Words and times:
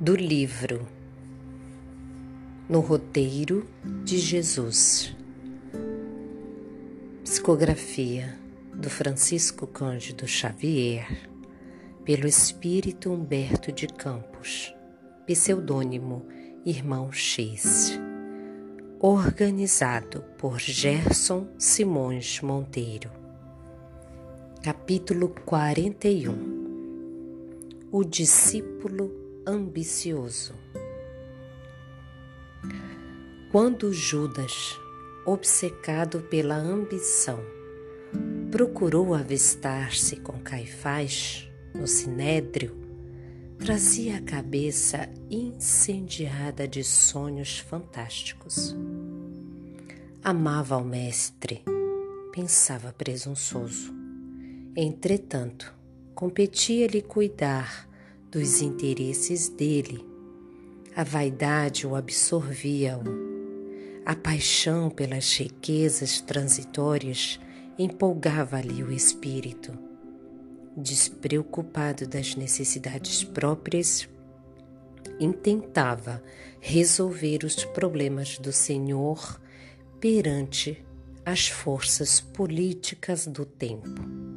do 0.00 0.16
livro 0.16 0.88
No 2.66 2.80
Roteiro 2.80 3.68
de 4.02 4.16
Jesus. 4.16 5.14
Psicografia 7.22 8.34
do 8.72 8.88
Francisco 8.88 9.66
Cândido 9.66 10.26
Xavier, 10.26 11.28
pelo 12.02 12.26
espírito 12.26 13.12
Humberto 13.12 13.70
de 13.70 13.86
Campos, 13.88 14.74
pseudônimo 15.26 16.24
Irmão 16.64 17.12
X. 17.12 18.00
Organizado 18.98 20.24
por 20.38 20.58
Gerson 20.58 21.46
Simões 21.58 22.40
Monteiro. 22.40 23.10
Capítulo 24.62 25.28
41 25.44 27.88
O 27.92 28.02
discípulo 28.02 29.19
ambicioso. 29.46 30.54
Quando 33.50 33.92
Judas, 33.92 34.78
obcecado 35.26 36.20
pela 36.22 36.56
ambição, 36.56 37.40
procurou 38.50 39.14
avistar-se 39.14 40.16
com 40.16 40.38
Caifás 40.40 41.48
no 41.74 41.86
sinédrio, 41.86 42.76
trazia 43.58 44.18
a 44.18 44.22
cabeça 44.22 45.08
incendiada 45.30 46.66
de 46.66 46.84
sonhos 46.84 47.58
fantásticos. 47.58 48.76
Amava 50.22 50.76
o 50.76 50.84
mestre, 50.84 51.64
pensava 52.32 52.92
presunçoso. 52.92 53.92
Entretanto, 54.76 55.74
competia-lhe 56.14 57.02
cuidar 57.02 57.89
dos 58.30 58.62
interesses 58.62 59.48
dele. 59.48 60.06
A 60.94 61.02
vaidade 61.02 61.84
o 61.84 61.96
absorvia-o. 61.96 63.02
A 64.06 64.14
paixão 64.14 64.88
pelas 64.88 65.36
riquezas 65.36 66.20
transitórias 66.20 67.40
empolgava-lhe 67.76 68.84
o 68.84 68.92
espírito. 68.92 69.76
Despreocupado 70.76 72.06
das 72.06 72.36
necessidades 72.36 73.24
próprias, 73.24 74.08
intentava 75.18 76.22
resolver 76.60 77.44
os 77.44 77.64
problemas 77.64 78.38
do 78.38 78.52
Senhor 78.52 79.40
perante 79.98 80.82
as 81.26 81.48
forças 81.48 82.20
políticas 82.20 83.26
do 83.26 83.44
tempo 83.44 84.30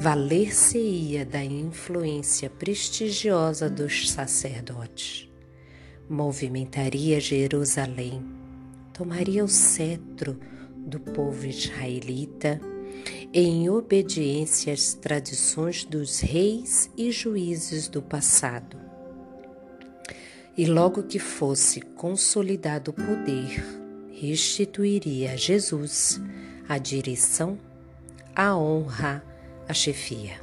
valer-se-ia 0.00 1.26
da 1.26 1.44
influência 1.44 2.48
prestigiosa 2.48 3.68
dos 3.68 4.10
sacerdotes, 4.10 5.30
movimentaria 6.08 7.20
Jerusalém, 7.20 8.24
tomaria 8.94 9.44
o 9.44 9.48
cetro 9.48 10.40
do 10.74 10.98
povo 10.98 11.44
israelita 11.44 12.58
em 13.30 13.68
obediência 13.68 14.72
às 14.72 14.94
tradições 14.94 15.84
dos 15.84 16.20
reis 16.20 16.90
e 16.96 17.12
juízes 17.12 17.86
do 17.86 18.00
passado. 18.00 18.78
E 20.56 20.64
logo 20.64 21.02
que 21.02 21.18
fosse 21.18 21.82
consolidado 21.82 22.90
o 22.90 22.94
poder, 22.94 23.62
restituiria 24.12 25.32
a 25.32 25.36
Jesus 25.36 26.18
a 26.66 26.78
direção, 26.78 27.58
a 28.34 28.56
honra, 28.56 29.29
a 29.70 29.74
chefia. 29.74 30.40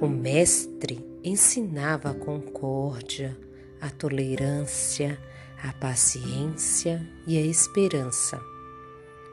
O 0.00 0.06
mestre 0.06 1.04
ensinava 1.22 2.10
a 2.10 2.14
concórdia, 2.14 3.36
a 3.80 3.90
tolerância, 3.90 5.20
a 5.60 5.72
paciência 5.72 7.04
e 7.26 7.36
a 7.36 7.40
esperança. 7.40 8.40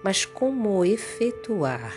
Mas 0.03 0.25
como 0.25 0.83
efetuar 0.83 1.95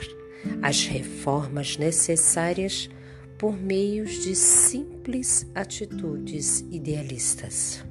as 0.61 0.85
reformas 0.85 1.79
necessárias 1.79 2.91
por 3.39 3.57
meios 3.57 4.23
de 4.23 4.35
simples 4.35 5.47
atitudes 5.55 6.61
idealistas? 6.71 7.83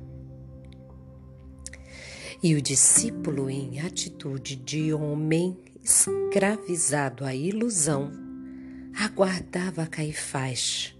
E 2.43 2.53
o 2.53 2.61
discípulo, 2.61 3.49
em 3.49 3.79
atitude 3.79 4.55
de 4.55 4.93
homem 4.93 5.57
escravizado 5.83 7.25
à 7.25 7.33
ilusão, 7.33 8.26
aguardava 8.99 9.85
Caifás, 9.85 10.97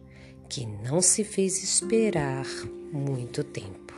que 0.48 0.68
não 0.68 1.02
se 1.02 1.24
fez 1.24 1.64
esperar 1.64 2.46
muito 2.94 3.44
tempo. 3.44 3.96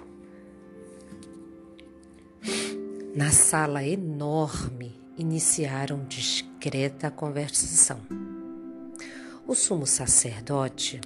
Na 3.13 3.29
sala 3.29 3.83
enorme, 3.83 4.97
iniciaram 5.17 6.05
discreta 6.05 7.11
conversação. 7.11 7.99
O 9.45 9.53
sumo 9.53 9.85
sacerdote, 9.85 11.01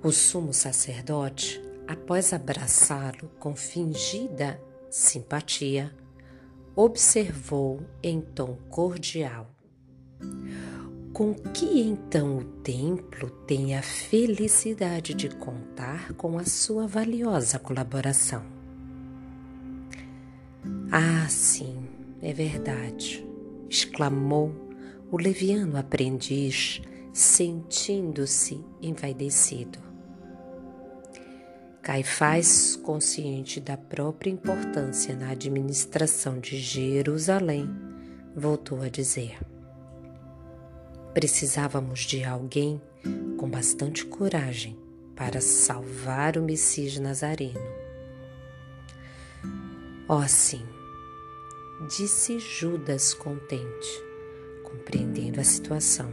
o 0.00 0.12
sumo 0.12 0.52
sacerdote, 0.52 1.60
após 1.88 2.32
abraçá-lo 2.32 3.28
com 3.40 3.56
fingida 3.56 4.60
simpatia, 4.88 5.92
observou 6.76 7.82
em 8.00 8.20
tom 8.20 8.56
cordial: 8.68 9.50
com 11.14 11.32
que 11.32 11.80
então 11.80 12.38
o 12.38 12.44
templo 12.44 13.30
tem 13.46 13.76
a 13.76 13.82
felicidade 13.82 15.14
de 15.14 15.28
contar 15.28 16.12
com 16.14 16.36
a 16.36 16.44
sua 16.44 16.88
valiosa 16.88 17.56
colaboração? 17.56 18.42
Ah, 20.90 21.24
sim, 21.28 21.88
é 22.20 22.32
verdade, 22.32 23.24
exclamou 23.70 24.52
o 25.08 25.16
leviano 25.16 25.76
aprendiz, 25.76 26.82
sentindo-se 27.12 28.60
envaidecido. 28.82 29.78
Caifás, 31.80 32.74
consciente 32.74 33.60
da 33.60 33.76
própria 33.76 34.30
importância 34.30 35.14
na 35.14 35.30
administração 35.30 36.40
de 36.40 36.58
Jerusalém, 36.58 37.68
voltou 38.34 38.82
a 38.82 38.88
dizer: 38.88 39.38
Precisávamos 41.14 42.00
de 42.00 42.24
alguém 42.24 42.82
com 43.38 43.48
bastante 43.48 44.04
coragem 44.04 44.76
para 45.14 45.40
salvar 45.40 46.36
o 46.36 46.42
Messias 46.42 46.98
Nazareno. 46.98 47.60
Ó 50.08 50.18
oh, 50.18 50.26
sim, 50.26 50.66
disse 51.88 52.40
Judas 52.40 53.14
contente, 53.14 54.02
compreendendo 54.64 55.40
a 55.40 55.44
situação. 55.44 56.12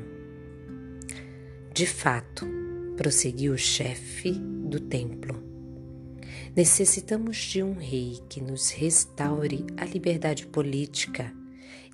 De 1.73 1.87
fato, 1.87 2.45
prosseguiu 2.95 3.53
o 3.53 3.57
chefe 3.57 4.33
do 4.33 4.79
templo. 4.79 5.41
Necessitamos 6.55 7.37
de 7.37 7.63
um 7.63 7.73
rei 7.73 8.19
que 8.29 8.39
nos 8.39 8.69
restaure 8.69 9.65
a 9.77 9.85
liberdade 9.85 10.45
política 10.45 11.40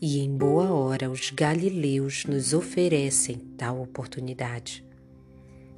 e 0.01 0.19
em 0.19 0.35
boa 0.35 0.71
hora 0.71 1.09
os 1.09 1.31
galileus 1.31 2.25
nos 2.25 2.53
oferecem 2.53 3.37
tal 3.57 3.81
oportunidade. 3.81 4.85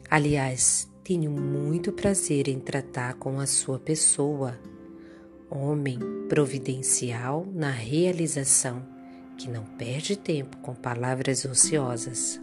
Aliás, 0.09 0.89
tenho 1.03 1.31
muito 1.31 1.91
prazer 1.91 2.47
em 2.47 2.59
tratar 2.59 3.15
com 3.15 3.39
a 3.39 3.45
sua 3.45 3.79
pessoa, 3.79 4.59
homem 5.49 5.99
providencial 6.27 7.47
na 7.53 7.71
realização, 7.71 8.85
que 9.38 9.49
não 9.49 9.63
perde 9.63 10.15
tempo 10.15 10.57
com 10.57 10.75
palavras 10.75 11.45
ociosas. 11.45 12.39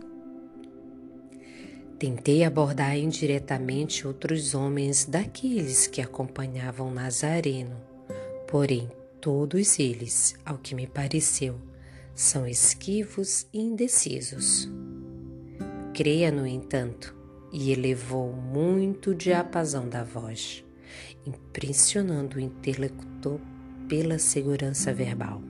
Tentei 1.98 2.44
abordar 2.44 2.96
indiretamente 2.96 4.06
outros 4.06 4.54
homens 4.54 5.04
daqueles 5.04 5.86
que 5.86 6.02
acompanhavam 6.02 6.90
Nazareno, 6.90 7.76
porém 8.46 8.90
Todos 9.26 9.80
eles, 9.80 10.36
ao 10.44 10.56
que 10.56 10.72
me 10.72 10.86
pareceu, 10.86 11.56
são 12.14 12.46
esquivos 12.46 13.44
e 13.52 13.58
indecisos. 13.58 14.70
Creia, 15.92 16.30
no 16.30 16.46
entanto, 16.46 17.12
e 17.52 17.72
elevou 17.72 18.32
muito 18.32 19.10
o 19.10 19.14
diapasão 19.16 19.88
da 19.88 20.04
voz, 20.04 20.64
impressionando 21.26 22.36
o 22.36 22.40
intelector 22.40 23.40
pela 23.88 24.16
segurança 24.16 24.94
verbal. 24.94 25.42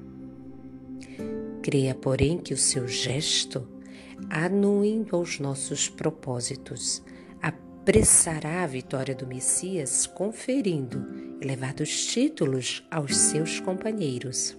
Creia, 1.63 1.95
porém, 1.95 2.39
que 2.39 2.55
o 2.55 2.59
seu 2.59 2.89
gesto, 2.89 3.69
anuindo 4.31 5.15
aos 5.17 5.39
nossos 5.39 5.87
propósitos, 5.87 7.03
apressará 7.43 8.63
a 8.63 8.67
vitória 8.67 9.15
do 9.15 9.27
Messias, 9.27 10.07
conferindo 10.07 11.26
elevados 11.41 12.07
títulos 12.07 12.87
aos 12.91 13.17
seus 13.17 13.61
companheiros. 13.61 14.57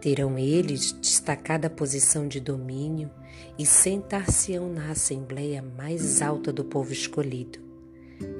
Terão 0.00 0.38
eles 0.38 0.92
destacada 0.92 1.68
posição 1.68 2.28
de 2.28 2.40
domínio 2.40 3.10
e 3.58 3.66
sentar-se-ão 3.66 4.72
na 4.72 4.90
assembleia 4.90 5.62
mais 5.62 6.22
alta 6.22 6.52
do 6.52 6.64
povo 6.64 6.92
escolhido, 6.92 7.58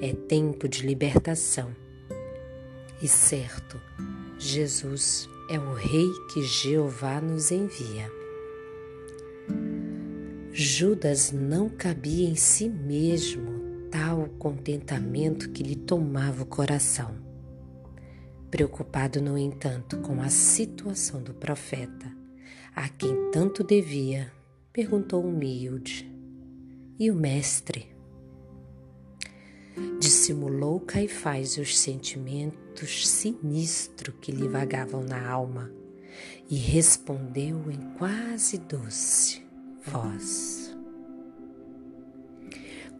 é 0.00 0.12
tempo 0.12 0.68
de 0.68 0.86
libertação. 0.86 1.74
E 3.02 3.08
certo, 3.08 3.80
Jesus 4.38 5.28
é 5.50 5.58
o 5.58 5.74
Rei 5.74 6.08
que 6.32 6.42
Jeová 6.42 7.20
nos 7.20 7.50
envia. 7.50 8.10
Judas 10.52 11.32
não 11.32 11.68
cabia 11.68 12.28
em 12.28 12.34
si 12.34 12.68
mesmo 12.68 13.55
tal 13.96 14.28
contentamento 14.38 15.48
que 15.48 15.62
lhe 15.62 15.74
tomava 15.74 16.42
o 16.42 16.46
coração. 16.46 17.16
Preocupado, 18.50 19.22
no 19.22 19.38
entanto, 19.38 19.96
com 20.00 20.20
a 20.20 20.28
situação 20.28 21.22
do 21.22 21.32
profeta, 21.32 22.14
a 22.74 22.90
quem 22.90 23.30
tanto 23.30 23.64
devia, 23.64 24.30
perguntou 24.70 25.24
humilde: 25.24 26.06
E 26.98 27.10
o 27.10 27.14
mestre? 27.14 27.96
Dissimulou 29.98 30.78
Caifás 30.80 31.56
os 31.56 31.78
sentimentos 31.78 33.08
sinistros 33.08 34.14
que 34.20 34.30
lhe 34.30 34.46
vagavam 34.46 35.02
na 35.02 35.26
alma 35.26 35.72
e 36.50 36.56
respondeu 36.56 37.70
em 37.70 37.80
quase 37.96 38.58
doce 38.58 39.42
voz. 39.82 40.65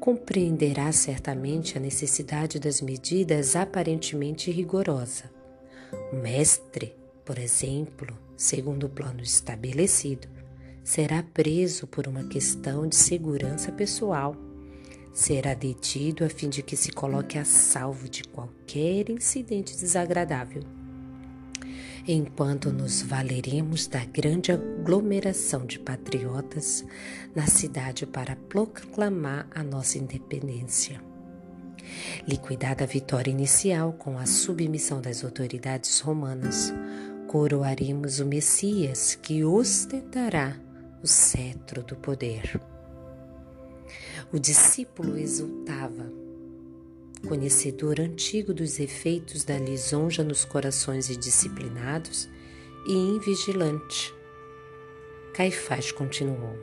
Compreenderá 0.00 0.92
certamente 0.92 1.76
a 1.76 1.80
necessidade 1.80 2.58
das 2.58 2.80
medidas 2.80 3.56
aparentemente 3.56 4.50
rigorosas. 4.50 5.30
O 6.12 6.16
mestre, 6.16 6.94
por 7.24 7.38
exemplo, 7.38 8.16
segundo 8.36 8.84
o 8.86 8.90
plano 8.90 9.22
estabelecido, 9.22 10.28
será 10.84 11.22
preso 11.22 11.86
por 11.86 12.06
uma 12.06 12.24
questão 12.28 12.86
de 12.86 12.96
segurança 12.96 13.72
pessoal 13.72 14.36
será 15.16 15.54
detido 15.54 16.26
a 16.26 16.28
fim 16.28 16.50
de 16.50 16.62
que 16.62 16.76
se 16.76 16.92
coloque 16.92 17.38
a 17.38 17.44
salvo 17.44 18.06
de 18.06 18.22
qualquer 18.22 19.08
incidente 19.08 19.74
desagradável. 19.74 20.62
Enquanto 22.08 22.70
nos 22.70 23.02
valeremos 23.02 23.88
da 23.88 24.04
grande 24.04 24.52
aglomeração 24.52 25.66
de 25.66 25.80
patriotas 25.80 26.84
na 27.34 27.48
cidade 27.48 28.06
para 28.06 28.36
proclamar 28.48 29.48
a 29.52 29.60
nossa 29.64 29.98
independência. 29.98 31.02
Liquidada 32.24 32.84
a 32.84 32.86
vitória 32.86 33.32
inicial 33.32 33.92
com 33.92 34.18
a 34.18 34.24
submissão 34.24 35.00
das 35.00 35.24
autoridades 35.24 35.98
romanas, 35.98 36.72
coroaremos 37.26 38.20
o 38.20 38.26
Messias 38.26 39.16
que 39.16 39.42
ostentará 39.42 40.56
o 41.02 41.08
cetro 41.08 41.82
do 41.82 41.96
poder. 41.96 42.60
O 44.32 44.38
discípulo 44.38 45.18
exultava, 45.18 46.08
conhecedor 47.26 48.00
antigo 48.00 48.52
dos 48.54 48.78
efeitos 48.78 49.44
da 49.44 49.58
lisonja 49.58 50.22
nos 50.24 50.44
corações 50.44 51.10
indisciplinados 51.10 52.28
e 52.86 52.92
invigilante. 52.92 54.14
Caifás 55.34 55.92
continuou: 55.92 56.56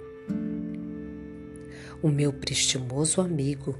O 2.02 2.10
meu 2.10 2.34
prestimoso 2.34 3.22
amigo, 3.22 3.78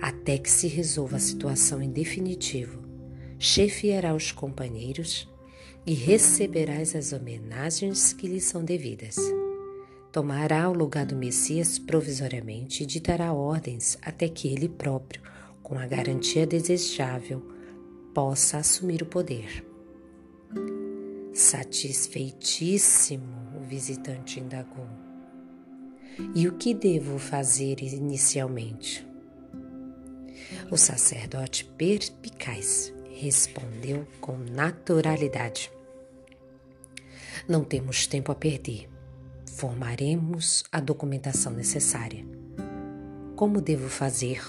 até 0.00 0.38
que 0.38 0.50
se 0.50 0.66
resolva 0.66 1.16
a 1.16 1.20
situação 1.20 1.82
em 1.82 1.90
definitivo, 1.90 2.82
chefiará 3.38 4.14
os 4.14 4.32
companheiros 4.32 5.28
e 5.86 5.94
receberás 5.94 6.94
as 6.94 7.12
homenagens 7.12 8.12
que 8.12 8.26
lhe 8.26 8.40
são 8.40 8.64
devidas. 8.64 9.16
Tomará 10.12 10.68
o 10.68 10.72
lugar 10.74 11.06
do 11.06 11.16
Messias 11.16 11.78
provisoriamente 11.78 12.82
e 12.82 12.86
ditará 12.86 13.32
ordens 13.32 13.98
até 14.02 14.28
que 14.28 14.48
ele 14.48 14.68
próprio, 14.68 15.20
com 15.68 15.78
a 15.78 15.86
garantia 15.86 16.46
desejável, 16.46 17.42
possa 18.14 18.56
assumir 18.56 19.02
o 19.02 19.06
poder. 19.06 19.66
Satisfeitíssimo, 21.34 23.52
o 23.54 23.60
visitante 23.60 24.40
indagou. 24.40 24.88
E 26.34 26.48
o 26.48 26.56
que 26.56 26.72
devo 26.72 27.18
fazer 27.18 27.82
inicialmente? 27.82 29.06
O 30.70 30.76
sacerdote 30.76 31.66
perspicaz 31.76 32.92
respondeu 33.10 34.06
com 34.20 34.38
naturalidade. 34.38 35.70
Não 37.46 37.62
temos 37.62 38.06
tempo 38.06 38.32
a 38.32 38.34
perder. 38.34 38.88
Formaremos 39.54 40.64
a 40.72 40.80
documentação 40.80 41.52
necessária. 41.52 42.24
Como 43.36 43.60
devo 43.60 43.88
fazer? 43.88 44.40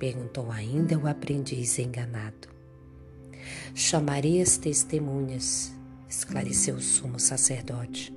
Perguntou 0.00 0.50
ainda 0.50 0.98
o 0.98 1.06
aprendiz 1.06 1.78
enganado. 1.78 2.48
Chamarei 3.74 4.40
as 4.40 4.56
testemunhas, 4.56 5.72
esclareceu 6.08 6.76
o 6.76 6.80
sumo 6.80 7.20
sacerdote, 7.20 8.12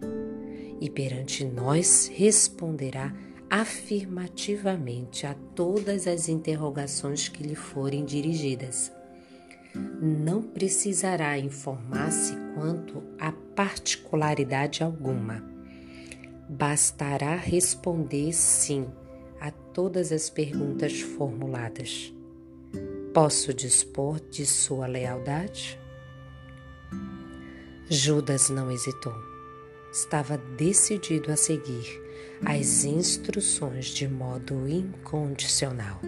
e 0.80 0.89
perante 0.89 1.44
nós 1.44 2.09
responderá 2.12 3.13
afirmativamente 3.50 5.27
a 5.27 5.35
todas 5.53 6.07
as 6.07 6.30
interrogações 6.30 7.27
que 7.27 7.44
lhe 7.44 7.56
forem 7.56 8.06
dirigidas. 8.06 8.91
Não 10.01 10.41
precisará 10.41 11.38
informar-se 11.38 12.33
quanto 12.56 13.03
a 13.19 13.31
particularidade 13.31 14.83
alguma 14.83 15.44
bastará 16.47 17.35
responder 17.35 18.31
sim 18.33 18.85
a 19.44 19.51
todas 19.51 20.13
as 20.13 20.30
perguntas 20.30 21.01
formuladas. 21.01 22.13
Posso 23.13 23.54
dispor 23.54 24.22
de 24.31 24.45
sua 24.45 24.88
lealdade? 24.88 25.78
Judas 27.90 28.50
não 28.50 28.72
hesitou. 28.72 29.13
Estava 29.92 30.38
decidido 30.38 31.30
a 31.30 31.36
seguir 31.36 32.01
as 32.45 32.86
instruções 32.86 33.88
de 33.88 34.07
modo 34.07 34.66
incondicional. 34.66 36.00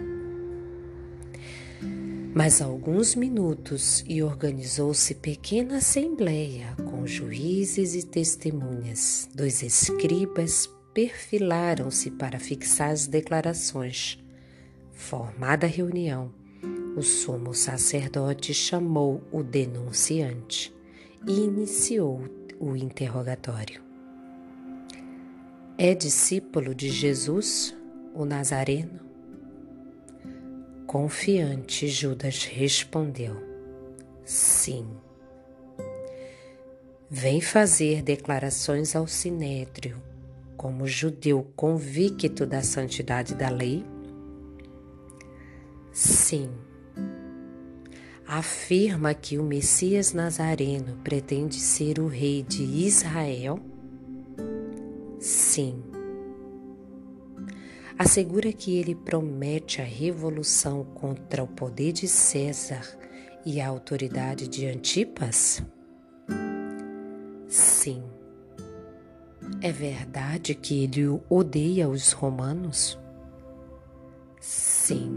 Mas 2.34 2.62
alguns 2.62 3.14
minutos 3.14 4.02
e 4.08 4.22
organizou-se 4.22 5.14
pequena 5.14 5.76
assembleia 5.76 6.74
com 6.90 7.06
juízes 7.06 7.94
e 7.94 8.02
testemunhas. 8.02 9.28
Dois 9.34 9.62
escribas 9.62 10.66
perfilaram-se 10.96 12.10
para 12.10 12.38
fixar 12.38 12.88
as 12.88 13.06
declarações. 13.06 14.18
Formada 14.92 15.66
a 15.66 15.68
reunião, 15.68 16.32
o 16.96 17.02
sumo 17.02 17.52
sacerdote 17.52 18.54
chamou 18.54 19.22
o 19.30 19.42
denunciante 19.42 20.74
e 21.28 21.32
iniciou 21.32 22.24
o 22.58 22.74
interrogatório. 22.74 23.82
É 25.76 25.94
discípulo 25.94 26.74
de 26.74 26.88
Jesus, 26.88 27.76
o 28.14 28.24
Nazareno? 28.24 28.98
Confiante, 30.86 31.88
Judas 31.88 32.44
respondeu: 32.44 33.36
Sim. 34.24 34.88
Vem 37.10 37.42
fazer 37.42 38.00
declarações 38.00 38.96
ao 38.96 39.06
sinédrio, 39.06 40.05
como 40.56 40.86
judeu 40.86 41.42
convicto 41.54 42.46
da 42.46 42.62
santidade 42.62 43.34
da 43.34 43.48
lei? 43.48 43.84
Sim. 45.92 46.50
Afirma 48.26 49.14
que 49.14 49.38
o 49.38 49.44
Messias 49.44 50.12
Nazareno 50.12 50.96
pretende 51.04 51.56
ser 51.56 52.00
o 52.00 52.06
rei 52.06 52.42
de 52.42 52.62
Israel? 52.62 53.60
Sim 55.20 55.82
assegura 57.98 58.52
que 58.52 58.78
ele 58.78 58.94
promete 58.94 59.80
a 59.80 59.84
revolução 59.84 60.84
contra 60.84 61.42
o 61.42 61.46
poder 61.48 61.92
de 61.92 62.06
César 62.06 62.82
e 63.44 63.60
a 63.60 63.68
autoridade 63.68 64.48
de 64.48 64.66
Antipas? 64.66 65.62
Sim. 67.48 68.15
É 69.66 69.72
verdade 69.72 70.54
que 70.54 70.84
ele 70.84 71.20
odeia 71.28 71.88
os 71.88 72.12
romanos? 72.12 72.96
Sim. 74.40 75.10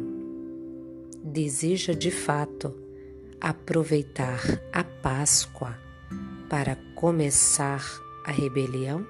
Deseja 1.24 1.94
de 1.94 2.10
fato 2.10 2.76
aproveitar 3.40 4.42
a 4.74 4.84
Páscoa 4.84 5.78
para 6.50 6.76
começar 6.96 7.86
a 8.26 8.32
rebelião? 8.32 9.06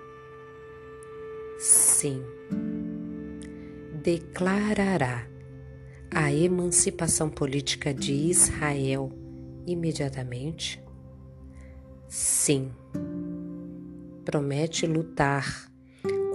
Sim 1.57 2.21
declarará 4.03 5.25
a 6.11 6.33
emancipação 6.33 7.29
política 7.29 7.93
de 7.93 8.11
Israel 8.11 9.09
imediatamente? 9.65 10.83
Sim. 12.09 12.71
Promete 14.23 14.85
lutar 14.85 15.69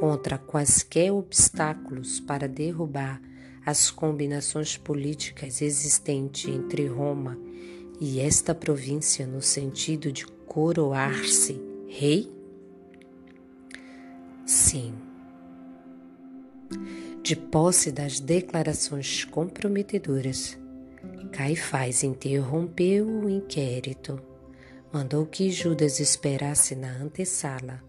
contra 0.00 0.36
quaisquer 0.36 1.12
obstáculos 1.12 2.20
para 2.20 2.48
derrubar 2.48 3.20
as 3.64 3.90
combinações 3.90 4.76
políticas 4.76 5.62
existentes 5.62 6.52
entre 6.52 6.86
Roma 6.86 7.38
e 8.00 8.20
esta 8.20 8.54
província 8.54 9.26
no 9.26 9.40
sentido 9.40 10.12
de 10.12 10.26
coroar-se 10.26 11.60
rei? 11.88 12.30
Sim. 14.44 14.94
De 17.22 17.34
posse 17.34 17.90
das 17.90 18.20
declarações 18.20 19.24
comprometedoras, 19.24 20.58
Caifás 21.32 22.04
interrompeu 22.04 23.06
o 23.06 23.30
inquérito, 23.30 24.20
mandou 24.94 25.26
que 25.26 25.50
Judas 25.50 25.98
esperasse 25.98 26.76
na 26.76 26.88
antessala 26.88 27.82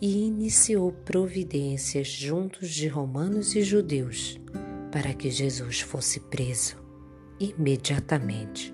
e 0.00 0.24
iniciou 0.24 0.92
providências 0.92 2.06
juntos 2.06 2.70
de 2.70 2.86
romanos 2.86 3.56
e 3.56 3.62
judeus 3.62 4.38
para 4.92 5.12
que 5.12 5.32
Jesus 5.32 5.80
fosse 5.80 6.20
preso 6.20 6.76
imediatamente 7.40 8.72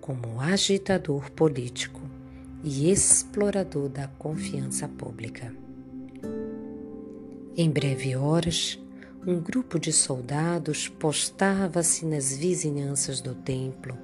como 0.00 0.40
agitador 0.40 1.30
político 1.30 2.00
e 2.64 2.90
explorador 2.90 3.88
da 3.88 4.08
confiança 4.08 4.88
pública. 4.88 5.54
Em 7.56 7.70
breve 7.70 8.16
horas, 8.16 8.76
um 9.24 9.38
grupo 9.38 9.78
de 9.78 9.92
soldados 9.92 10.88
postava-se 10.88 12.04
nas 12.04 12.36
vizinhanças 12.36 13.20
do 13.20 13.36
templo 13.36 13.96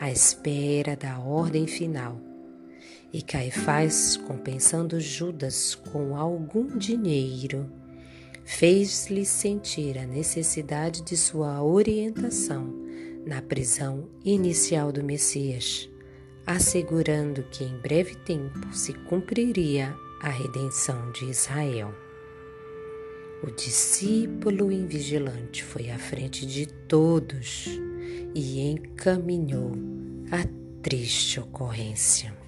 à 0.00 0.10
espera 0.10 0.96
da 0.96 1.18
ordem 1.18 1.66
final. 1.66 2.29
E 3.12 3.22
Caifás, 3.22 4.16
compensando 4.16 5.00
Judas 5.00 5.74
com 5.74 6.16
algum 6.16 6.78
dinheiro, 6.78 7.68
fez-lhe 8.44 9.24
sentir 9.24 9.98
a 9.98 10.06
necessidade 10.06 11.02
de 11.02 11.16
sua 11.16 11.62
orientação 11.62 12.72
na 13.26 13.42
prisão 13.42 14.08
inicial 14.24 14.92
do 14.92 15.02
Messias, 15.02 15.90
assegurando 16.46 17.42
que 17.50 17.64
em 17.64 17.76
breve 17.78 18.14
tempo 18.14 18.72
se 18.72 18.92
cumpriria 18.92 19.94
a 20.22 20.28
redenção 20.28 21.10
de 21.10 21.24
Israel. 21.26 21.92
O 23.42 23.50
discípulo 23.50 24.70
invigilante 24.70 25.64
foi 25.64 25.90
à 25.90 25.98
frente 25.98 26.46
de 26.46 26.66
todos 26.66 27.66
e 28.34 28.60
encaminhou 28.60 29.72
a 30.30 30.46
triste 30.82 31.40
ocorrência. 31.40 32.39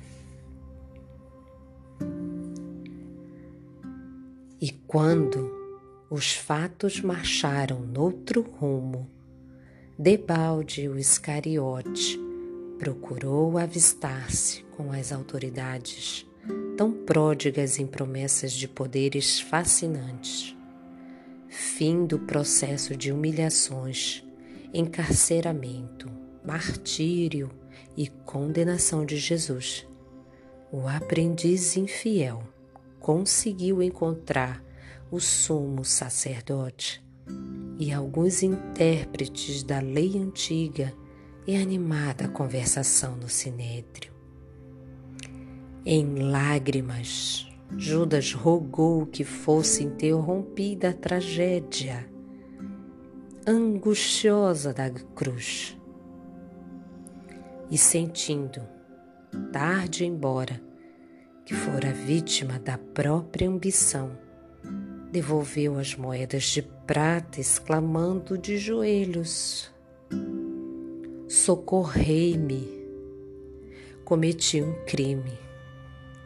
E 4.62 4.70
quando 4.70 5.52
os 6.08 6.36
fatos 6.36 7.00
marcharam 7.00 7.80
noutro 7.80 8.42
rumo, 8.42 9.10
Debalde 9.98 10.88
o 10.88 10.96
Iscariote 10.96 12.16
procurou 12.78 13.58
avistar-se 13.58 14.62
com 14.76 14.92
as 14.92 15.10
autoridades, 15.10 16.24
tão 16.76 16.92
pródigas 16.92 17.80
em 17.80 17.88
promessas 17.88 18.52
de 18.52 18.68
poderes 18.68 19.40
fascinantes. 19.40 20.56
Fim 21.48 22.06
do 22.06 22.20
processo 22.20 22.96
de 22.96 23.10
humilhações, 23.10 24.24
encarceramento, 24.72 26.08
martírio 26.44 27.50
e 27.96 28.06
condenação 28.08 29.04
de 29.04 29.16
Jesus. 29.16 29.84
O 30.70 30.86
aprendiz 30.86 31.76
infiel 31.76 32.44
conseguiu 33.02 33.82
encontrar 33.82 34.62
o 35.10 35.18
sumo 35.18 35.84
sacerdote 35.84 37.04
e 37.76 37.92
alguns 37.92 38.44
intérpretes 38.44 39.64
da 39.64 39.80
lei 39.80 40.16
antiga 40.16 40.94
e 41.44 41.56
animada 41.56 42.28
conversação 42.28 43.16
no 43.16 43.28
sinédrio. 43.28 44.12
Em 45.84 46.30
lágrimas, 46.30 47.48
Judas 47.76 48.32
rogou 48.32 49.04
que 49.04 49.24
fosse 49.24 49.82
interrompida 49.82 50.90
a 50.90 50.94
tragédia 50.94 52.08
angustiosa 53.44 54.72
da 54.72 54.88
cruz. 54.88 55.76
E 57.68 57.76
sentindo, 57.76 58.62
tarde 59.50 60.04
embora, 60.04 60.71
que 61.52 61.56
fora 61.56 61.92
vítima 61.92 62.58
da 62.58 62.78
própria 62.78 63.46
ambição, 63.46 64.16
devolveu 65.12 65.78
as 65.78 65.94
moedas 65.94 66.44
de 66.44 66.62
prata, 66.62 67.40
exclamando 67.40 68.38
de 68.38 68.56
joelhos: 68.56 69.70
Socorrei-me! 71.28 72.66
Cometi 74.02 74.62
um 74.62 74.72
crime, 74.86 75.38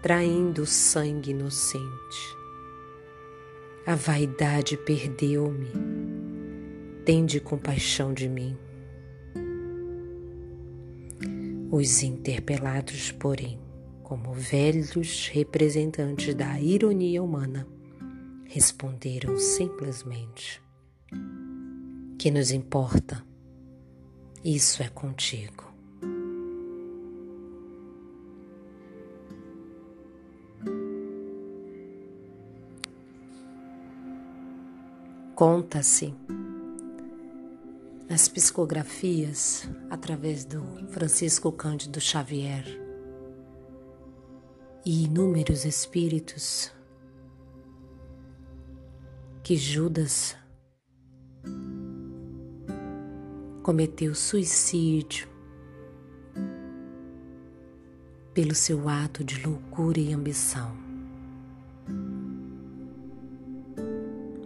traindo 0.00 0.64
sangue 0.64 1.32
inocente. 1.32 2.36
A 3.84 3.96
vaidade 3.96 4.76
perdeu-me. 4.76 5.72
Tende 7.04 7.40
compaixão 7.40 8.14
de 8.14 8.28
mim. 8.28 8.56
Os 11.70 12.02
interpelados, 12.02 13.10
porém, 13.10 13.65
como 14.06 14.32
velhos 14.32 15.26
representantes 15.32 16.32
da 16.32 16.60
ironia 16.60 17.20
humana, 17.20 17.66
responderam 18.44 19.36
simplesmente: 19.36 20.62
Que 22.16 22.30
nos 22.30 22.52
importa? 22.52 23.26
Isso 24.44 24.80
é 24.80 24.88
contigo. 24.88 25.64
Conta-se 35.34 36.14
nas 38.08 38.28
psicografias 38.28 39.68
através 39.90 40.44
do 40.44 40.62
Francisco 40.92 41.50
Cândido 41.50 42.00
Xavier 42.00 42.85
e 44.86 45.02
inúmeros 45.02 45.64
espíritos 45.64 46.70
que 49.42 49.56
Judas 49.56 50.36
cometeu 53.64 54.14
suicídio 54.14 55.28
pelo 58.32 58.54
seu 58.54 58.88
ato 58.88 59.24
de 59.24 59.44
loucura 59.44 59.98
e 59.98 60.12
ambição. 60.12 60.76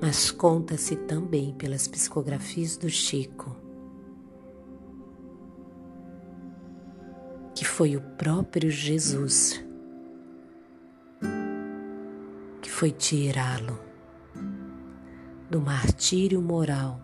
Mas 0.00 0.30
conta-se 0.30 0.96
também 0.96 1.52
pelas 1.52 1.86
psicografias 1.86 2.78
do 2.78 2.88
Chico 2.88 3.54
que 7.54 7.66
foi 7.66 7.94
o 7.94 8.00
próprio 8.00 8.70
Jesus 8.70 9.62
foi 12.80 12.92
tirá-lo 12.92 13.78
do 15.50 15.60
martírio 15.60 16.40
moral, 16.40 16.98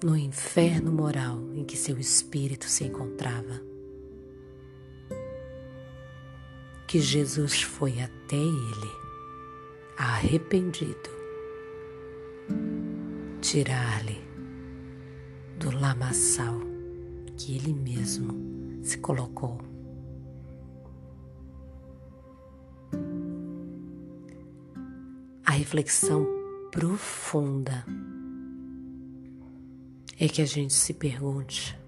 no 0.00 0.16
inferno 0.16 0.92
moral 0.92 1.40
em 1.56 1.64
que 1.64 1.76
seu 1.76 1.98
espírito 1.98 2.66
se 2.66 2.84
encontrava. 2.84 3.60
Que 6.86 7.00
Jesus 7.00 7.60
foi 7.60 8.00
até 8.00 8.36
ele, 8.36 8.92
arrependido, 9.96 11.10
tirar-lhe 13.40 14.22
do 15.58 15.76
lamaçal 15.76 16.60
que 17.36 17.56
ele 17.56 17.72
mesmo 17.72 18.84
se 18.84 18.98
colocou. 18.98 19.67
Reflexão 25.68 26.26
profunda. 26.70 27.84
É 30.18 30.26
que 30.26 30.40
a 30.40 30.46
gente 30.46 30.72
se 30.72 30.94
pergunte 30.94 31.78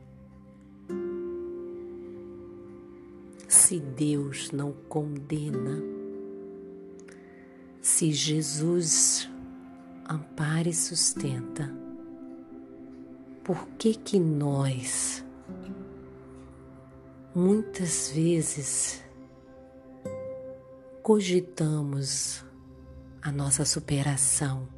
se 3.48 3.80
Deus 3.80 4.50
não 4.50 4.72
condena, 4.86 5.82
se 7.80 8.12
Jesus 8.12 9.30
ampara 10.06 10.68
e 10.68 10.74
sustenta, 10.74 11.74
por 13.42 13.66
que 13.78 13.94
que 13.94 14.20
nós 14.20 15.24
muitas 17.34 18.10
vezes 18.10 19.02
cogitamos 21.02 22.44
a 23.22 23.30
nossa 23.30 23.64
superação. 23.64 24.68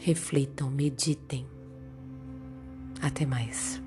Reflitam, 0.00 0.70
meditem. 0.70 1.46
Até 3.02 3.26
mais. 3.26 3.80